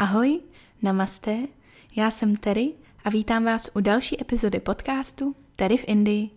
[0.00, 0.40] Ahoj,
[0.82, 1.38] namaste,
[1.96, 2.72] já jsem Terry
[3.04, 6.30] a vítám vás u další epizody podcastu Terry v Indii.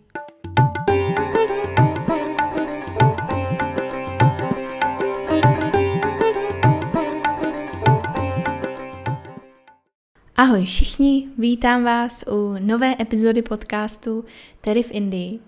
[10.36, 14.24] Ahoj všichni, vítám vás u nové epizody podcastu
[14.60, 15.38] Terry v Indii.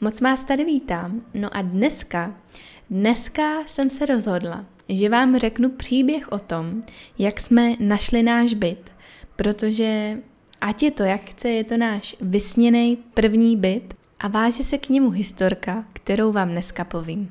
[0.00, 1.22] Moc vás tady vítám.
[1.34, 2.34] No a dneska,
[2.90, 6.82] dneska jsem se rozhodla, že vám řeknu příběh o tom,
[7.18, 8.90] jak jsme našli náš byt,
[9.36, 10.18] protože
[10.60, 14.88] ať je to jak chce, je to náš vysněný první byt a váže se k
[14.88, 17.30] němu historka, kterou vám dneska povím.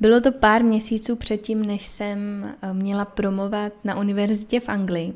[0.00, 5.14] Bylo to pár měsíců předtím, než jsem eh, měla promovat na univerzitě v Anglii,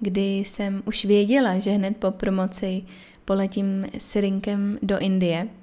[0.00, 2.82] kdy jsem už věděla, že hned po promoci
[3.24, 5.48] poletím s Rinkem do Indie–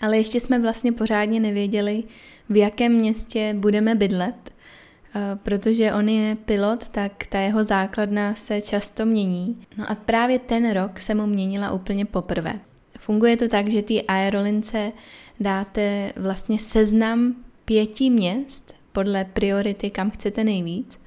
[0.00, 2.04] ale ještě jsme vlastně pořádně nevěděli,
[2.48, 8.60] v jakém městě budeme bydlet, eh, protože on je pilot, tak ta jeho základna se
[8.60, 9.58] často mění.
[9.78, 12.60] No a právě ten rok se mu měnila úplně poprvé.
[12.98, 14.92] Funguje to tak, že ty aerolince
[15.40, 17.34] dáte vlastně seznam
[17.64, 20.98] pěti měst podle priority, kam chcete nejvíc,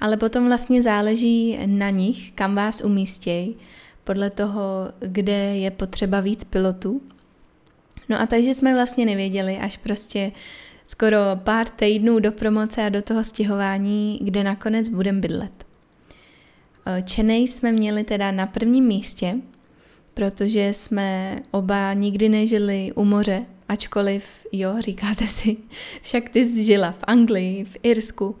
[0.00, 3.56] ale potom vlastně záleží na nich, kam vás umístějí,
[4.04, 4.62] podle toho,
[4.98, 7.02] kde je potřeba víc pilotů
[8.10, 10.32] No a takže jsme vlastně nevěděli, až prostě
[10.86, 15.66] skoro pár týdnů do promoce a do toho stěhování, kde nakonec budeme bydlet.
[17.04, 19.34] Čenej jsme měli teda na prvním místě,
[20.14, 25.56] protože jsme oba nikdy nežili u moře, ačkoliv, jo, říkáte si,
[26.02, 28.36] však ty jsi žila v Anglii, v Irsku.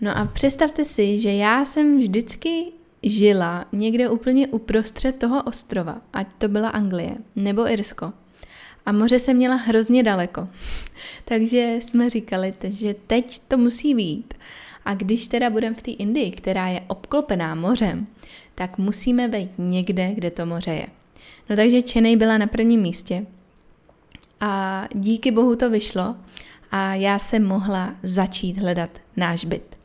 [0.00, 2.64] No a představte si, že já jsem vždycky
[3.02, 8.12] žila někde úplně uprostřed toho ostrova, ať to byla Anglie nebo Irsko.
[8.90, 10.48] A moře se měla hrozně daleko.
[11.24, 14.34] Takže jsme říkali, že teď to musí být.
[14.84, 18.06] A když teda budeme v té Indii, která je obklopená mořem,
[18.54, 20.86] tak musíme být někde, kde to moře je.
[21.50, 23.26] No takže Čenej byla na prvním místě.
[24.40, 26.16] A díky bohu to vyšlo
[26.70, 29.76] a já jsem mohla začít hledat náš byt.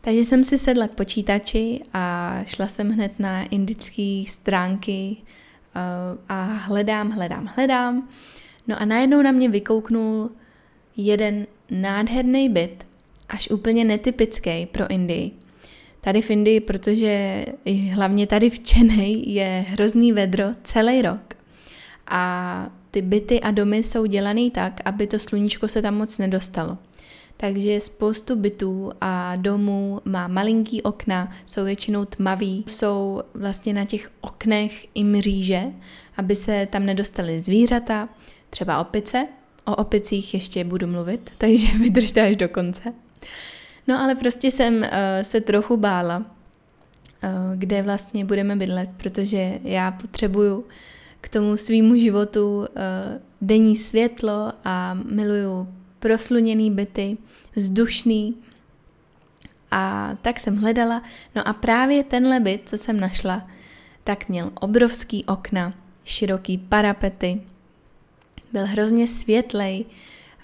[0.00, 5.80] Takže jsem si sedla k počítači a šla jsem hned na indické stránky eh,
[6.28, 8.08] a hledám, hledám, hledám.
[8.68, 10.30] No a najednou na mě vykouknul
[10.96, 12.86] jeden nádherný byt,
[13.28, 15.30] až úplně netypický pro Indii.
[16.00, 17.44] Tady v Indii, protože
[17.92, 21.34] hlavně tady v Čenej je hrozný vedro celý rok.
[22.06, 26.78] A ty byty a domy jsou dělaný tak, aby to sluníčko se tam moc nedostalo.
[27.40, 34.10] Takže spoustu bytů a domů má malinký okna, jsou většinou tmavý, jsou vlastně na těch
[34.20, 35.62] oknech i mříže,
[36.16, 38.08] aby se tam nedostaly zvířata,
[38.50, 39.26] třeba opice.
[39.64, 42.92] O opicích ještě budu mluvit, takže vydržte až do konce.
[43.88, 44.88] No ale prostě jsem uh,
[45.22, 46.24] se trochu bála, uh,
[47.54, 50.64] kde vlastně budeme bydlet, protože já potřebuju
[51.20, 52.66] k tomu svýmu životu uh,
[53.40, 55.68] denní světlo a miluju
[56.00, 57.16] prosluněný byty,
[57.56, 58.34] vzdušný.
[59.70, 61.02] A tak jsem hledala,
[61.36, 63.48] no a právě tenhle byt, co jsem našla,
[64.04, 65.74] tak měl obrovský okna,
[66.04, 67.40] široký parapety,
[68.52, 69.84] byl hrozně světlej,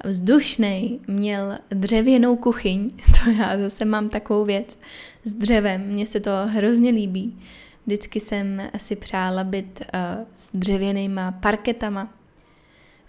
[0.04, 2.90] vzdušný, měl dřevěnou kuchyň,
[3.24, 4.78] to já zase mám takovou věc
[5.24, 7.38] s dřevem, mně se to hrozně líbí.
[7.86, 12.14] Vždycky jsem si přála být uh, s dřevěnýma parketama.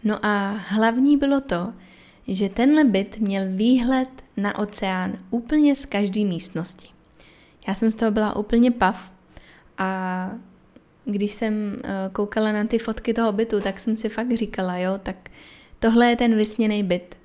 [0.03, 1.74] No a hlavní bylo to,
[2.27, 6.88] že tenhle byt měl výhled na oceán úplně z každé místnosti.
[7.67, 9.11] Já jsem z toho byla úplně pav
[9.77, 10.31] a
[11.05, 14.99] když jsem eh, koukala na ty fotky toho bytu, tak jsem si fakt říkala, jo,
[15.03, 15.29] tak
[15.79, 17.16] tohle je ten vysněný byt.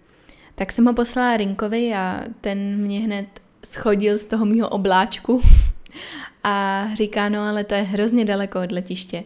[0.54, 3.26] Tak jsem ho poslala Rinkovi a ten mě hned
[3.64, 5.40] schodil z toho mýho obláčku
[6.44, 9.24] a říká, no ale to je hrozně daleko od letiště.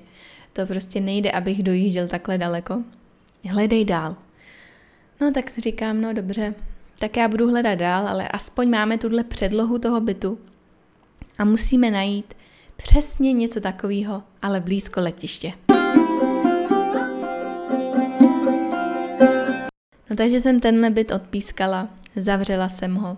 [0.53, 2.83] To prostě nejde, abych dojížděl takhle daleko.
[3.45, 4.17] Hledej dál.
[5.21, 6.55] No tak si říkám, no dobře,
[6.99, 10.39] tak já budu hledat dál, ale aspoň máme tuhle předlohu toho bytu
[11.39, 12.35] a musíme najít
[12.77, 15.53] přesně něco takového, ale blízko letiště.
[20.11, 23.17] No takže jsem tenhle byt odpískala, zavřela jsem ho.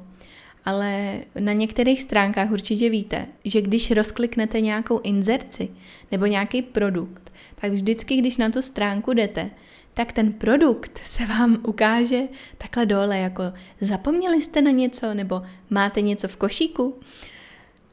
[0.64, 5.68] Ale na některých stránkách určitě víte, že když rozkliknete nějakou inzerci
[6.12, 9.50] nebo nějaký produkt, tak vždycky, když na tu stránku jdete,
[9.94, 12.20] tak ten produkt se vám ukáže
[12.58, 13.42] takhle dole, jako
[13.80, 17.00] zapomněli jste na něco, nebo máte něco v košíku.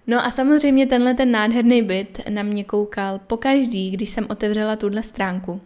[0.08, 5.04] No a samozřejmě tenhle ten nádherný byt na mě koukal pokaždý, když jsem otevřela tuhle
[5.04, 5.62] stránku.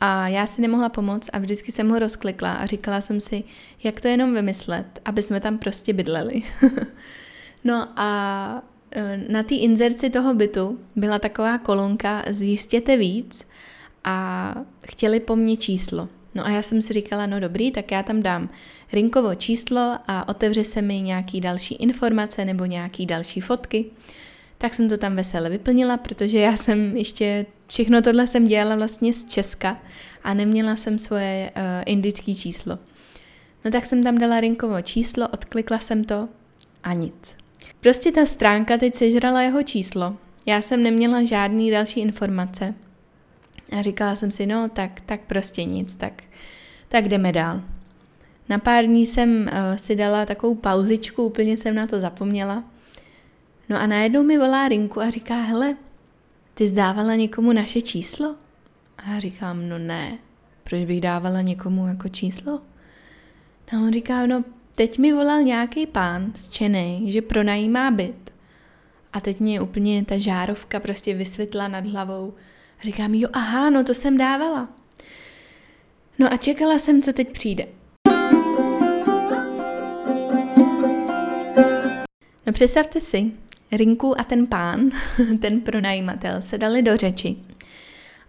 [0.00, 3.44] a já si nemohla pomoct a vždycky jsem ho rozklikla a říkala jsem si,
[3.82, 6.42] jak to jenom vymyslet, aby jsme tam prostě bydleli.
[7.64, 13.46] no a e, na té inzerci toho bytu byla taková kolonka zjistěte víc
[14.04, 14.54] a
[14.88, 16.08] chtěli po mně číslo.
[16.34, 18.48] No a já jsem si říkala, no dobrý, tak já tam dám
[18.92, 23.84] rinkovo číslo a otevře se mi nějaký další informace nebo nějaký další fotky.
[24.58, 29.12] Tak jsem to tam veselé vyplnila, protože já jsem ještě všechno tohle jsem dělala vlastně
[29.12, 29.78] z Česka
[30.24, 32.78] a neměla jsem svoje uh, indické číslo.
[33.64, 36.28] No tak jsem tam dala rinkovo číslo, odklikla jsem to
[36.82, 37.36] a nic.
[37.80, 40.16] Prostě ta stránka teď sežrala jeho číslo.
[40.46, 42.74] Já jsem neměla žádný další informace.
[43.78, 46.22] A říkala jsem si, no tak, tak prostě nic, tak,
[46.88, 47.62] tak jdeme dál.
[48.48, 52.64] Na pár dní jsem uh, si dala takovou pauzičku, úplně jsem na to zapomněla.
[53.68, 55.76] No a najednou mi volá Rinku a říká, hele,
[56.54, 58.34] ty zdávala někomu naše číslo?
[58.98, 60.18] A já říkám, no ne,
[60.64, 62.60] proč bych dávala někomu jako číslo?
[63.72, 64.44] A on říká, no
[64.74, 68.32] teď mi volal nějaký pán z Čeny, že pronajímá byt.
[69.12, 72.34] A teď mě úplně ta žárovka prostě vysvětla nad hlavou.
[72.82, 74.68] Říkám, jo, aha, no to jsem dávala.
[76.18, 77.66] No a čekala jsem, co teď přijde.
[82.46, 83.32] No představte si,
[83.72, 84.90] Rinku a ten pán,
[85.40, 87.36] ten pronajímatel, se dali do řeči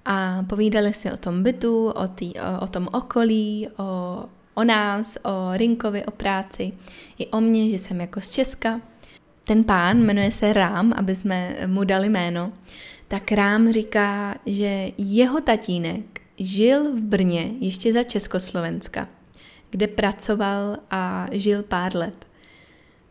[0.05, 5.17] a povídali si o tom bytu, o, tý, o, o tom okolí, o, o nás,
[5.23, 6.71] o Rinkovi, o práci,
[7.17, 8.81] i o mně, že jsem jako z Česka.
[9.51, 12.53] Ten pán jmenuje se Rám, aby jsme mu dali jméno,
[13.07, 19.07] tak Rám říká, že jeho tatínek žil v Brně ještě za Československa,
[19.69, 22.27] kde pracoval a žil pár let.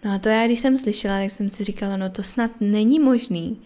[0.04, 2.98] No a to já, když jsem slyšela, tak jsem si říkala, no to snad není
[2.98, 3.60] možný.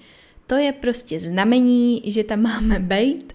[0.47, 3.33] To je prostě znamení, že tam máme bejt,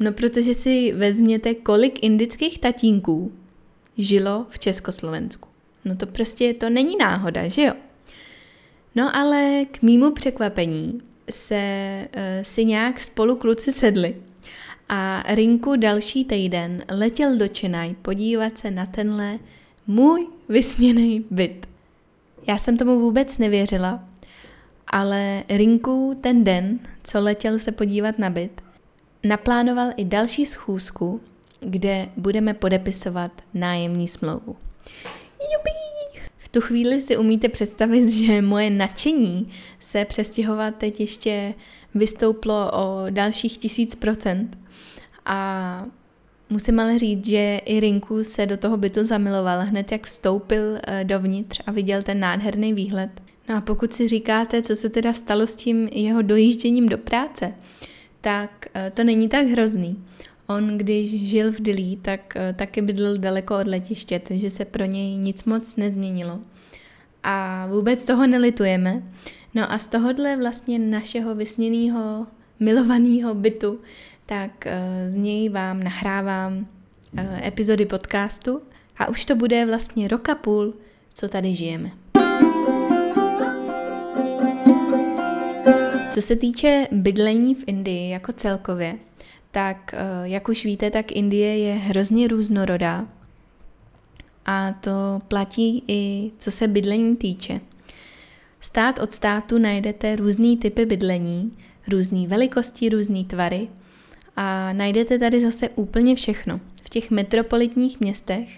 [0.00, 3.32] no protože si vezměte, kolik indických tatínků
[3.98, 5.48] žilo v Československu.
[5.84, 7.72] No to prostě, to není náhoda, že jo?
[8.96, 11.00] No ale k mýmu překvapení
[11.30, 14.16] se uh, si nějak spolu kluci sedli
[14.88, 19.38] a Rinku další týden letěl do Čenaj podívat se na tenhle
[19.86, 21.66] můj vysněný byt.
[22.46, 24.04] Já jsem tomu vůbec nevěřila,
[24.86, 28.62] ale Rinku ten den, co letěl se podívat na byt,
[29.24, 31.20] naplánoval i další schůzku,
[31.60, 34.56] kde budeme podepisovat nájemní smlouvu.
[35.40, 35.85] Jubi!
[36.56, 39.48] Tu chvíli si umíte představit, že moje nadšení
[39.80, 41.54] se přestěhovat teď ještě
[41.94, 44.58] vystouplo o dalších tisíc procent.
[45.24, 45.86] A
[46.50, 51.04] Musím ale říct, že i Rinku se do toho bytu zamiloval hned, jak vstoupil eh,
[51.04, 53.10] dovnitř a viděl ten nádherný výhled.
[53.48, 57.54] No a pokud si říkáte, co se teda stalo s tím jeho dojížděním do práce,
[58.20, 60.04] tak eh, to není tak hrozný.
[60.48, 64.84] On, když žil v Dili, tak eh, taky bydlel daleko od letiště, takže se pro
[64.84, 66.38] něj nic moc nezměnilo.
[67.22, 69.02] A vůbec toho nelitujeme.
[69.54, 72.26] No a z tohohle vlastně našeho vysněného,
[72.60, 73.78] milovaného bytu
[74.26, 76.66] tak eh, z něj vám nahrávám
[77.16, 78.62] eh, epizody podcastu
[78.96, 80.74] a už to bude vlastně roka půl,
[81.14, 81.90] co tady žijeme.
[86.08, 88.98] Co se týče bydlení v Indii jako celkově,
[89.56, 93.06] tak eh, jak už víte, tak Indie je hrozně různorodá
[94.46, 94.90] a to
[95.28, 97.60] platí i co se bydlení týče.
[98.60, 101.52] Stát od státu najdete různý typy bydlení,
[101.88, 103.68] různé velikosti, různé tvary–
[104.36, 106.60] a najdete tady zase úplně všechno.
[106.82, 108.48] V těch metropolitních městech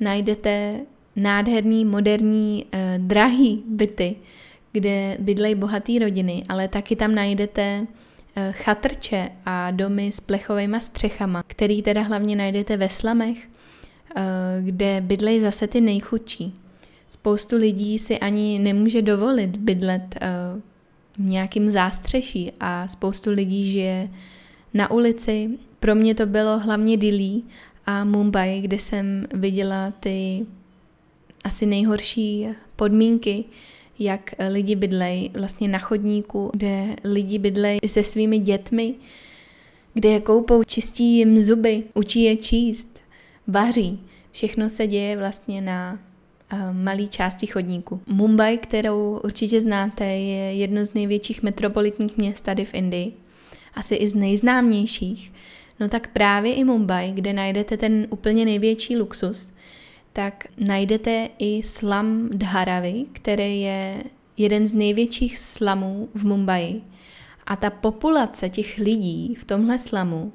[0.00, 0.80] najdete
[1.16, 4.16] nádherný, moderní, eh, drahý byty,
[4.72, 7.86] kde bydlejí bohatý rodiny, ale taky tam najdete
[8.50, 13.48] chatrče a domy s plechovými střechama, který teda hlavně najdete ve slamech,
[14.16, 14.22] eh,
[14.62, 16.54] kde bydlejí zase ty nejchudší.
[17.08, 20.28] Spoustu lidí si ani nemůže dovolit bydlet eh,
[21.18, 24.10] v nějakým zástřeší a spoustu lidí žije
[24.74, 25.50] na ulici.
[25.80, 27.42] Pro mě to bylo hlavně Dili
[27.86, 30.46] a Mumbai, kde jsem viděla ty
[31.44, 33.44] asi nejhorší podmínky,
[34.00, 38.94] jak lidi bydlej vlastně na chodníku, kde lidi bydlej se svými dětmi,
[39.94, 43.00] kde je koupou, čistí jim zuby, učí je číst,
[43.46, 44.00] vaří.
[44.32, 45.98] Všechno se děje vlastně na
[46.52, 48.00] uh, malé části chodníku.
[48.06, 53.12] Mumbai, kterou určitě znáte, je jedno z největších metropolitních měst tady v Indii
[53.74, 55.32] asi i z nejznámějších,
[55.80, 59.52] no tak právě i Mumbai, kde najdete ten úplně největší luxus,
[60.12, 64.02] tak najdete i slam Dharavi, který je
[64.36, 66.80] jeden z největších slamů v Mumbai.
[67.46, 70.32] A ta populace těch lidí v tomhle slamu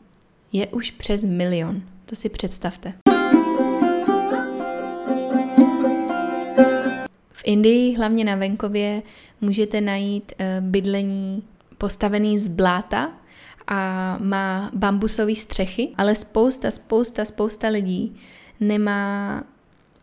[0.52, 1.82] je už přes milion.
[2.06, 2.94] To si představte.
[7.32, 9.02] V Indii, hlavně na venkově,
[9.42, 11.44] můžete najít eh, bydlení
[11.78, 13.12] postavený z bláta
[13.68, 18.16] a má bambusové střechy, ale spousta, spousta, spousta lidí
[18.60, 19.44] nemá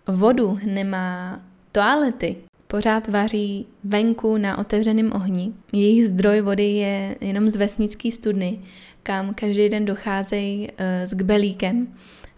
[0.06, 1.42] vodu, nemá
[1.72, 2.36] toalety.
[2.66, 5.52] Pořád vaří venku na otevřeném ohni.
[5.72, 8.58] Jejich zdroj vody je jenom z vesnický studny,
[9.02, 11.94] kam každý den docházejí eh, s kbelíkem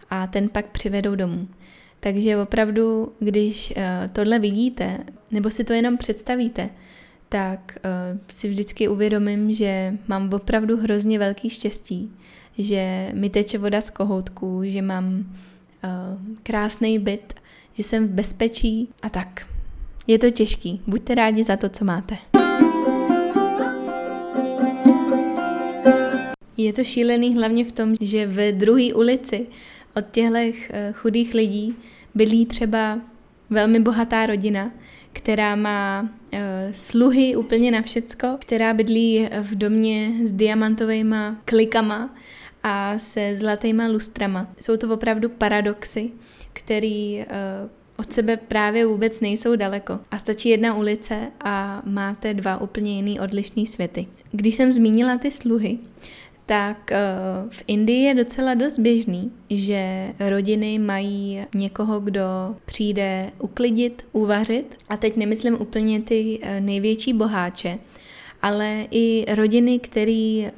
[0.09, 1.47] a ten pak přivedou domů.
[1.99, 4.97] Takže opravdu, když eh, tohle vidíte,
[5.31, 6.69] nebo si to jenom představíte,
[7.29, 12.11] tak uh, si vždycky uvědomím, že mám opravdu hrozně velký štěstí,
[12.57, 15.35] že mi teče voda z kohoutků, že mám
[16.43, 17.33] krásný byt,
[17.75, 19.47] že jsem v bezpečí a tak.
[20.07, 22.17] Je to těžký, buďte rádi za to, co máte.
[26.57, 29.47] Je to šílený hlavně v tom, že v druhé ulici
[29.95, 31.75] od těchto eh, chudých lidí
[32.15, 32.99] bydlí třeba
[33.49, 34.71] velmi bohatá rodina,
[35.13, 36.39] která má uh,
[36.73, 41.15] sluhy úplně na všecko, která bydlí v domě s diamantovými
[41.45, 42.15] klikama
[42.63, 44.47] a se zlatýma lustrama.
[44.61, 46.11] Jsou to opravdu paradoxy,
[46.55, 49.99] který uh, od sebe právě vůbec nejsou daleko.
[50.11, 54.07] A stačí jedna ulice a máte dva úplně jiný odlišný světy.
[54.31, 55.77] Když jsem zmínila ty sluhy,
[56.45, 56.97] tak eh,
[57.49, 62.21] v Indii je docela dost běžný, že rodiny mají někoho, kdo
[62.65, 64.77] přijde uklidit, uvařit.
[64.89, 67.77] A teď nemyslím úplně ty eh, největší boháče,
[68.41, 70.51] ale i rodiny, které eh,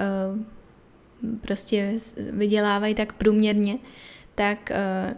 [1.41, 1.93] prostě
[2.31, 3.77] vydělávají tak průměrně,
[4.37, 4.71] tak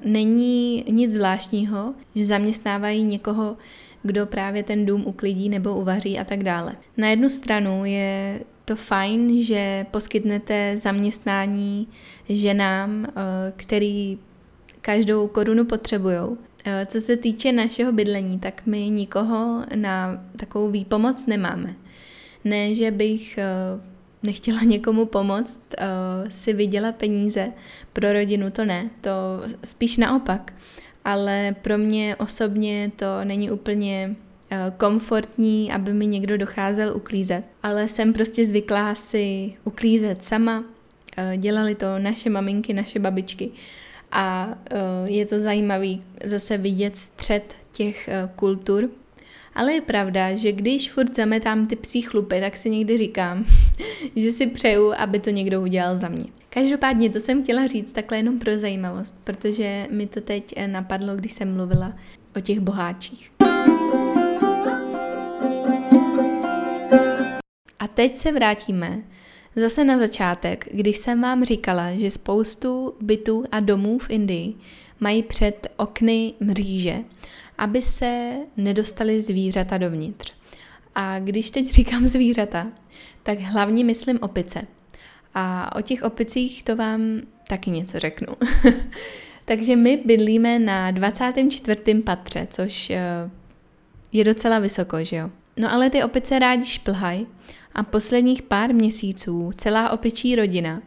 [0.06, 3.58] není nic zvláštního, že zaměstnávají někoho,
[4.04, 6.76] kdo právě ten dům uklidí nebo uvaří a tak dále.
[6.98, 11.88] Na jednu stranu je to fajn, že poskytnete zaměstnání
[12.30, 13.14] ženám, eh,
[13.56, 14.18] který
[14.82, 16.20] každou korunu potřebují.
[16.66, 21.76] Eh, co se týče našeho bydlení, tak my nikoho na takovou výpomoc nemáme.
[22.44, 23.40] Ne, že bych
[24.24, 25.62] nechtěla někomu pomoct
[26.30, 27.52] si vydělat peníze
[27.94, 29.12] pro rodinu, to ne, to
[29.64, 30.54] spíš naopak.
[31.06, 34.16] Ale pro mě osobně to není úplně
[34.52, 37.46] Eh, komfortní, aby mi někdo docházel uklízet.
[37.64, 40.64] Ale jsem prostě zvyklá si uklízet sama.
[41.18, 43.50] Eh, dělali to naše maminky, naše babičky.
[44.12, 48.90] A eh, je to zajímavý zase vidět střed těch kultur.
[49.56, 53.46] Ale je pravda, že když furt zametám ty psí chlupy, tak si někdy říkám,
[54.16, 56.26] že si přeju, aby to někdo udělal za mě.
[56.50, 61.34] Každopádně, to jsem chtěla říct takhle jenom pro zajímavost, protože mi to teď napadlo, když
[61.34, 61.94] jsem mluvila
[62.36, 63.32] o těch boháčích.
[67.80, 69.04] A teď se vrátíme
[69.56, 74.54] zase na začátek, když jsem vám říkala, že spoustu bytů a domů v Indii
[75.00, 76.98] mají před okny mříže,
[77.58, 80.34] aby se nedostali zvířata dovnitř.
[80.96, 82.68] A když teď říkám zvířata,
[83.24, 84.62] tak hlavně myslím opice.
[85.34, 88.34] A o těch opicích to vám taky něco řeknu.
[89.46, 92.02] Takže my bydlíme na 24.
[92.06, 93.30] patře, což eh,
[94.12, 95.30] je docela vysoko, že jo?
[95.58, 97.28] No ale ty opice rádi šplhají
[97.74, 100.82] a posledních pár měsíců celá opičí rodina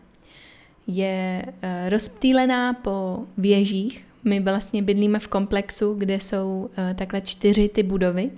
[0.87, 4.07] je eh, rozptýlená po věžích.
[4.25, 8.31] My vlastně bydlíme v komplexu, kde jsou eh, takhle čtyři ty budovy.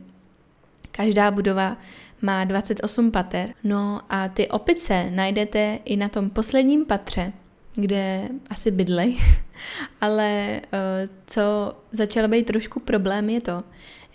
[0.90, 1.76] Každá budova
[2.22, 3.54] má 28 pater.
[3.64, 7.32] No a ty opice najdete i na tom posledním patře,
[7.74, 9.16] kde asi bydlej.
[10.00, 13.64] Ale eh, co začalo být trošku problém je to,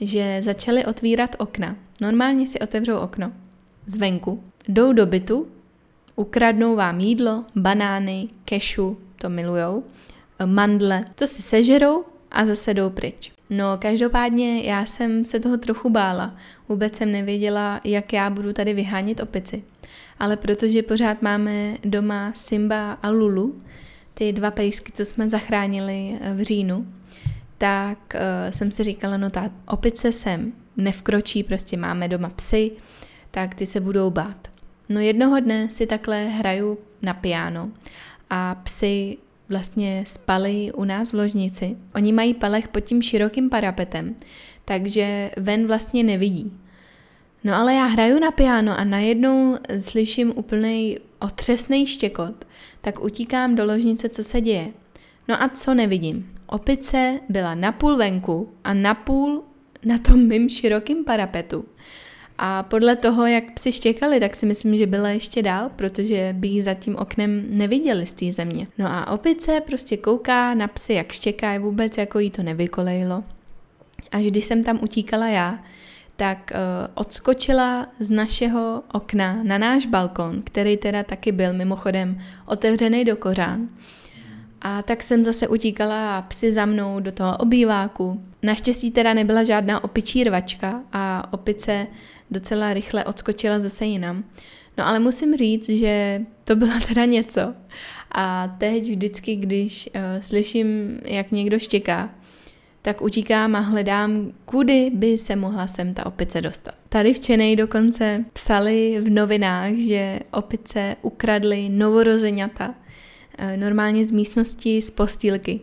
[0.01, 1.75] že začaly otvírat okna.
[2.01, 3.31] Normálně si otevřou okno
[3.85, 5.47] zvenku, jdou do bytu,
[6.19, 9.83] ukradnou vám jídlo, banány, kešu, to milujou,
[10.45, 13.31] mandle, to si sežerou a zase jdou pryč.
[13.49, 16.35] No, každopádně já jsem se toho trochu bála.
[16.69, 19.63] Vůbec jsem nevěděla, jak já budu tady vyhánět opici.
[20.19, 23.61] Ale protože pořád máme doma Simba a Lulu,
[24.13, 26.87] ty dva pejsky, co jsme zachránili eh, v říjnu,
[27.57, 32.71] tak uh, jsem si říkala, no ta opice sem nevkročí, prostě máme doma psy,
[33.31, 34.49] tak ty se budou bát.
[34.89, 37.71] No jednoho dne si takhle hraju na piano
[38.29, 39.17] a psy
[39.49, 41.77] vlastně spali u nás v ložnici.
[41.95, 44.15] Oni mají palech pod tím širokým parapetem,
[44.65, 46.53] takže ven vlastně nevidí.
[47.43, 52.45] No ale já hraju na piano a najednou slyším úplný otřesný štěkot,
[52.81, 54.67] tak utíkám do ložnice, co se děje.
[55.27, 56.33] No a co nevidím?
[56.47, 59.43] Opice byla napůl venku a napůl
[59.85, 61.65] na tom mým širokým parapetu
[62.41, 66.47] A podle toho, jak psi štěkali, tak si myslím, že byla ještě dál, protože by
[66.47, 68.67] ji za tím oknem neviděli z té země.
[68.77, 73.23] No a opice prostě kouká na psy, jak štěká, vůbec jako jí to nevykolejilo.
[74.11, 75.59] Až když jsem tam utíkala já,
[76.15, 76.59] tak uh,
[76.95, 83.67] odskočila z našeho okna na náš balkon, který teda taky byl mimochodem otevřený do kořán.
[84.61, 88.23] A tak jsem zase utíkala a psy za mnou do toho obýváku.
[88.43, 91.87] Naštěstí teda nebyla žádná opičí rvačka a opice
[92.31, 94.23] docela rychle odskočila zase jinam.
[94.77, 97.53] No ale musím říct, že to byla teda něco.
[98.11, 102.09] A teď vždycky, když uh, slyším, jak někdo štěká,
[102.81, 106.73] tak utíkám a hledám, kudy by se mohla sem ta opice dostat.
[106.89, 112.75] Tady v Čenej dokonce psali v novinách, že opice ukradly novorozeňata
[113.37, 115.59] eh, normálně z místnosti z postýlky.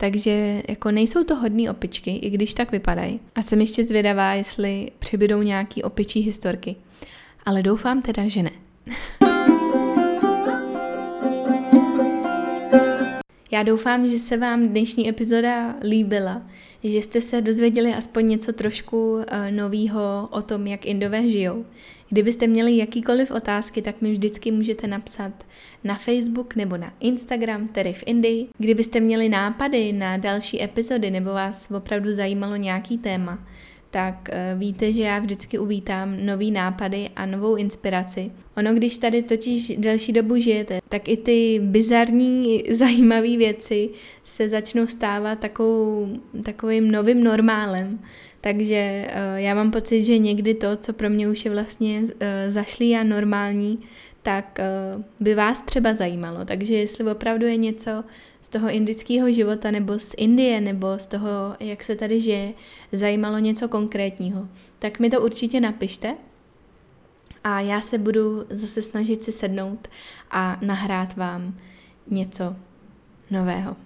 [0.00, 3.20] Takže jako nejsou to hodný opičky, i když tak vypadají.
[3.34, 6.76] A jsem ještě zvědavá, jestli přibydou nějaký opičí historky.
[7.46, 8.50] Ale doufám teda, že ne.
[13.50, 16.42] Já doufám, že se vám dnešní epizoda líbila,
[16.84, 21.64] že jste se dozvěděli aspoň něco trošku eh, nového o tom, jak Indové žijou.
[22.08, 25.32] Kdybyste měli jakýkoliv otázky, tak mi vždycky můžete napsat
[25.84, 28.48] na Facebook nebo na Instagram, tedy v Indii.
[28.58, 33.38] Kdybyste měli nápady na další epizody nebo vás opravdu zajímalo nějaký téma,
[33.90, 38.30] tak eh, víte, že já vždycky uvítám nový nápady a novou inspiraci.
[38.56, 43.90] Ono, když tady totiž delší dobu žijete, tak i ty bizarní, zajímavé věci
[44.24, 46.08] se začnou stávat takovou,
[46.44, 47.98] takovým novým normálem.
[48.40, 52.08] Takže uh, já mám pocit, že někdy to, co pro mě už je vlastně uh,
[52.48, 53.78] zašlý a normální,
[54.22, 54.58] tak
[55.20, 56.44] by vás třeba zajímalo.
[56.44, 58.04] Takže jestli opravdu je něco
[58.48, 61.28] z toho indického života nebo z Indie nebo z toho,
[61.60, 62.52] jak se tady žije,
[62.92, 66.14] zajímalo něco konkrétního, tak mi to určitě napište
[67.44, 69.88] a já se budu zase snažit si sednout
[70.30, 71.58] a nahrát vám
[72.06, 72.56] něco
[73.30, 73.76] nového.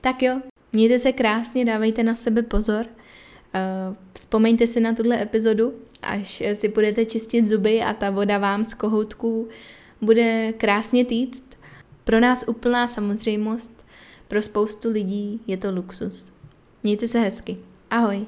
[0.00, 0.40] Tak jo,
[0.72, 6.68] mějte se krásně, dávejte na sebe pozor, uh, vzpomeňte si na tuhle epizodu, až si
[6.68, 9.48] budete čistit zuby a ta voda vám z kohoutků
[10.00, 11.44] bude krásně týct.
[12.04, 13.79] Pro nás úplná samozřejmost,
[14.30, 16.30] pro spoustu lidí je to luxus.
[16.82, 17.56] Mějte se hezky.
[17.90, 18.26] Ahoj.